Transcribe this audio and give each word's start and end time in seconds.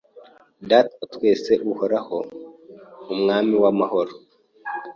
Data 0.69 0.95
wa 0.99 1.05
twese 1.13 1.51
Uhoraho, 1.71 2.17
Umwami 3.13 3.55
w’amahoro. 3.63 4.13